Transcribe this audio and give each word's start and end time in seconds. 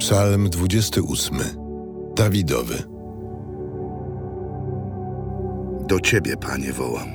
Psalm 0.00 0.48
28. 0.50 1.38
Dawidowy. 2.16 2.74
Do 5.88 6.00
Ciebie, 6.00 6.36
Panie, 6.36 6.72
wołam. 6.72 7.08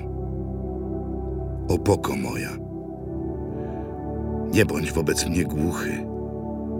Opoko 1.67 2.15
moja. 2.15 2.49
Nie 4.53 4.65
bądź 4.65 4.91
wobec 4.91 5.29
mnie 5.29 5.43
głuchy, 5.43 6.05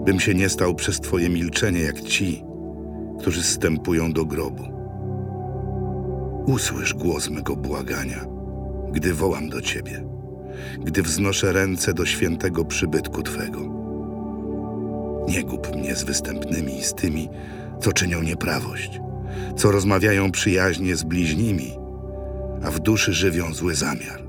bym 0.04 0.20
się 0.20 0.34
nie 0.34 0.48
stał 0.48 0.74
przez 0.74 1.00
Twoje 1.00 1.28
milczenie 1.28 1.80
jak 1.80 2.00
ci, 2.00 2.44
którzy 3.20 3.42
zstępują 3.42 4.12
do 4.12 4.24
grobu. 4.24 4.62
Usłysz 6.46 6.94
głos 6.94 7.30
mego 7.30 7.56
błagania, 7.56 8.26
gdy 8.92 9.14
wołam 9.14 9.48
do 9.48 9.60
Ciebie, 9.60 10.04
gdy 10.84 11.02
wznoszę 11.02 11.52
ręce 11.52 11.94
do 11.94 12.06
świętego 12.06 12.64
przybytku 12.64 13.22
Twego. 13.22 13.65
Nie 15.28 15.44
gub 15.44 15.76
mnie 15.76 15.94
z 15.96 16.04
występnymi 16.04 16.78
i 16.78 16.82
z 16.82 16.94
tymi, 16.94 17.28
co 17.80 17.92
czynią 17.92 18.22
nieprawość, 18.22 19.00
co 19.56 19.70
rozmawiają 19.70 20.32
przyjaźnie 20.32 20.96
z 20.96 21.02
bliźnimi, 21.02 21.72
a 22.64 22.70
w 22.70 22.78
duszy 22.78 23.12
żywią 23.12 23.54
zły 23.54 23.74
zamiar. 23.74 24.26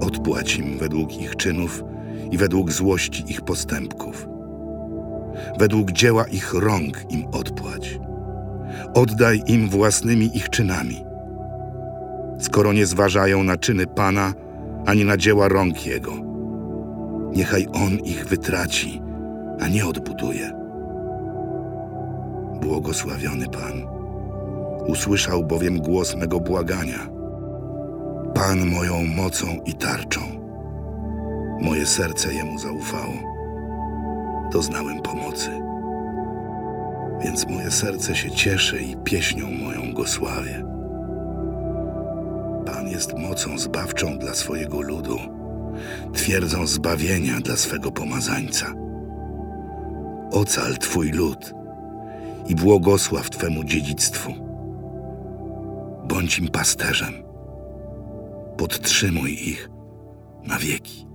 Odpłać 0.00 0.56
im 0.56 0.78
według 0.78 1.20
ich 1.20 1.36
czynów 1.36 1.84
i 2.30 2.38
według 2.38 2.72
złości 2.72 3.24
ich 3.28 3.40
postępków. 3.40 4.28
Według 5.58 5.92
dzieła 5.92 6.24
ich 6.24 6.54
rąk 6.54 7.12
im 7.12 7.26
odpłać. 7.32 8.00
Oddaj 8.94 9.42
im 9.46 9.68
własnymi 9.68 10.36
ich 10.36 10.50
czynami. 10.50 11.04
Skoro 12.38 12.72
nie 12.72 12.86
zważają 12.86 13.44
na 13.44 13.56
czyny 13.56 13.86
Pana, 13.86 14.34
ani 14.86 15.04
na 15.04 15.16
dzieła 15.16 15.48
rąk 15.48 15.86
Jego, 15.86 16.12
niechaj 17.36 17.66
On 17.72 17.98
ich 17.98 18.26
wytraci, 18.26 19.02
a 19.64 19.68
nie 19.68 19.86
odbuduje. 19.86 20.52
Błogosławiony 22.62 23.46
Pan, 23.48 23.86
usłyszał 24.86 25.44
bowiem 25.44 25.78
głos 25.78 26.16
mego 26.16 26.40
błagania. 26.40 27.08
Pan 28.34 28.66
moją 28.66 29.04
mocą 29.16 29.46
i 29.66 29.74
tarczą. 29.74 30.20
Moje 31.60 31.86
serce 31.86 32.34
Jemu 32.34 32.58
zaufało. 32.58 33.14
Doznałem 34.52 35.02
pomocy. 35.02 35.50
Więc 37.24 37.48
moje 37.48 37.70
serce 37.70 38.14
się 38.14 38.30
cieszy 38.30 38.82
i 38.82 38.96
pieśnią 38.96 39.50
moją 39.50 39.92
go 39.92 40.06
sławię. 40.06 40.64
Pan 42.66 42.88
jest 42.88 43.18
mocą 43.18 43.58
zbawczą 43.58 44.18
dla 44.18 44.34
swojego 44.34 44.80
ludu, 44.80 45.18
twierdzą 46.12 46.66
zbawienia 46.66 47.40
dla 47.40 47.56
swego 47.56 47.92
pomazańca. 47.92 48.83
Ocal 50.34 50.76
Twój 50.76 51.10
lud 51.10 51.54
i 52.46 52.54
błogosław 52.54 53.30
Twemu 53.30 53.64
dziedzictwu. 53.64 54.32
Bądź 56.04 56.38
im 56.38 56.48
pasterzem, 56.48 57.12
podtrzymuj 58.56 59.32
ich 59.32 59.70
na 60.44 60.58
wieki. 60.58 61.06